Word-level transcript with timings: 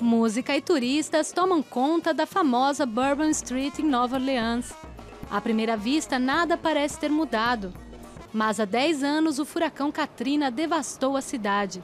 Música 0.00 0.56
e 0.56 0.60
turistas 0.60 1.30
tomam 1.30 1.62
conta 1.62 2.12
da 2.12 2.26
famosa 2.26 2.84
Bourbon 2.84 3.28
Street 3.30 3.78
em 3.78 3.84
Nova 3.84 4.16
Orleans. 4.16 4.74
À 5.30 5.40
primeira 5.40 5.76
vista, 5.76 6.18
nada 6.18 6.56
parece 6.56 6.98
ter 6.98 7.08
mudado. 7.08 7.72
Mas 8.32 8.58
há 8.58 8.64
10 8.64 9.04
anos, 9.04 9.38
o 9.38 9.44
furacão 9.44 9.92
Katrina 9.92 10.50
devastou 10.50 11.16
a 11.16 11.20
cidade. 11.20 11.82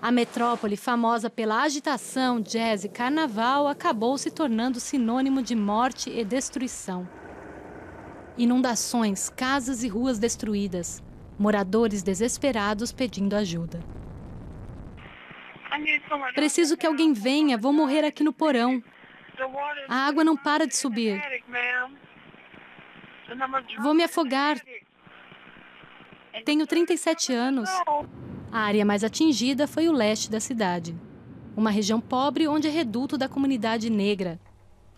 A 0.00 0.12
metrópole, 0.12 0.76
famosa 0.76 1.28
pela 1.28 1.62
agitação, 1.62 2.40
jazz 2.40 2.84
e 2.84 2.88
carnaval, 2.88 3.66
acabou 3.66 4.16
se 4.16 4.30
tornando 4.30 4.78
sinônimo 4.78 5.42
de 5.42 5.56
morte 5.56 6.10
e 6.10 6.24
destruição. 6.24 7.08
Inundações, 8.38 9.28
casas 9.28 9.82
e 9.82 9.88
ruas 9.88 10.18
destruídas. 10.18 11.02
Moradores 11.36 12.04
desesperados 12.04 12.92
pedindo 12.92 13.34
ajuda. 13.34 13.80
Preciso 16.34 16.76
que 16.76 16.86
alguém 16.86 17.12
venha, 17.12 17.56
vou 17.58 17.72
morrer 17.72 18.04
aqui 18.04 18.22
no 18.22 18.32
porão. 18.32 18.82
A 19.88 20.06
água 20.06 20.22
não 20.24 20.36
para 20.36 20.66
de 20.66 20.76
subir. 20.76 21.20
Vou 23.80 23.94
me 23.94 24.04
afogar. 24.04 24.60
Tenho 26.44 26.66
37 26.66 27.32
anos. 27.32 27.70
A 28.50 28.60
área 28.60 28.84
mais 28.84 29.02
atingida 29.02 29.66
foi 29.66 29.88
o 29.88 29.92
leste 29.92 30.30
da 30.30 30.40
cidade. 30.40 30.94
Uma 31.56 31.70
região 31.70 32.00
pobre 32.00 32.46
onde 32.48 32.68
é 32.68 32.70
reduto 32.70 33.16
da 33.18 33.28
comunidade 33.28 33.90
negra. 33.90 34.40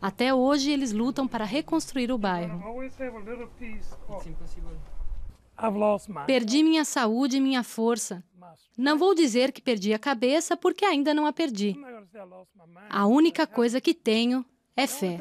Até 0.01 0.35
hoje, 0.35 0.71
eles 0.71 0.93
lutam 0.93 1.27
para 1.27 1.45
reconstruir 1.45 2.13
o 2.13 2.19
bairro. 2.19 2.63
Perdi 6.27 6.63
minha 6.63 6.85
saúde 6.85 7.37
e 7.37 7.41
minha 7.41 7.63
força. 7.63 8.23
Não 8.77 8.99
vou 8.99 9.15
dizer 9.15 9.53
que 9.53 9.63
perdi 9.63 9.93
a 9.95 9.99
cabeça, 9.99 10.57
porque 10.57 10.85
ainda 10.85 11.15
não 11.15 11.27
a 11.27 11.33
perdi. 11.33 11.77
A 12.91 13.07
única 13.07 13.47
coisa 13.47 13.81
que 13.81 13.95
tenho 13.95 14.45
é 14.77 14.87
fé. 14.87 15.19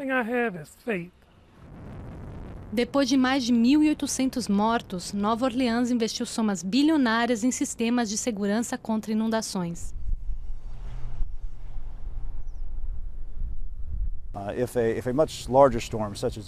Depois 2.71 3.07
de 3.07 3.15
mais 3.15 3.43
de 3.43 3.53
1.800 3.53 4.49
mortos, 4.49 5.13
Nova 5.13 5.45
Orleans 5.45 5.91
investiu 5.91 6.25
somas 6.25 6.63
bilionárias 6.63 7.43
em 7.43 7.51
sistemas 7.51 8.09
de 8.09 8.17
segurança 8.17 8.79
contra 8.79 9.11
inundações. 9.11 9.93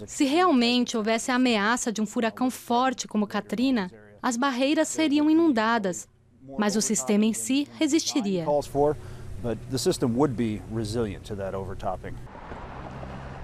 Se 0.08 0.26
realmente 0.26 0.98
houvesse 0.98 1.30
a 1.30 1.36
ameaça 1.36 1.92
de 1.92 2.02
um 2.02 2.06
furacão 2.08 2.50
forte 2.50 3.08
como 3.08 3.28
Katrina, 3.28 3.92
as 4.20 4.36
barreiras 4.36 4.88
seriam 4.88 5.30
inundadas, 5.30 6.08
mas 6.58 6.76
o 6.76 6.82
sistema 6.82 7.26
em 7.26 7.34
si 7.34 7.68
resistiria. 7.78 8.44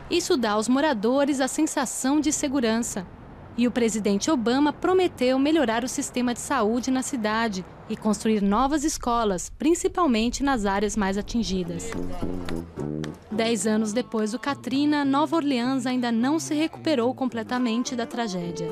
Isso 0.10 0.36
dá 0.36 0.52
aos 0.52 0.68
moradores 0.68 1.40
a 1.40 1.48
sensação 1.48 2.20
de 2.20 2.32
segurança. 2.32 3.06
E 3.58 3.68
o 3.68 3.72
presidente 3.72 4.32
Obama 4.32 4.72
prometeu 4.72 5.38
melhorar 5.38 5.84
o 5.84 5.88
sistema 5.88 6.34
de 6.34 6.40
saúde 6.40 6.90
na 6.90 7.02
cidade 7.02 7.66
e 7.90 7.98
construir 7.98 8.42
novas 8.42 8.84
escolas, 8.84 9.50
principalmente 9.50 10.42
nas 10.42 10.66
áreas 10.66 10.96
mais 10.96 11.18
atingidas. 11.18 11.92
Dez 13.32 13.68
anos 13.68 13.94
depois 13.94 14.32
do 14.32 14.40
Katrina, 14.40 15.06
Nova 15.06 15.36
Orleans 15.36 15.86
ainda 15.86 16.12
não 16.12 16.40
se 16.40 16.54
recuperou 16.54 17.14
completamente 17.14 17.96
da 17.96 18.06
tragédia. 18.06 18.70